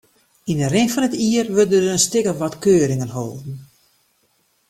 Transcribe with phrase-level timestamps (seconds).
[0.51, 3.55] Yn de rin fan it jier wurde in stik of wat keuringen holden.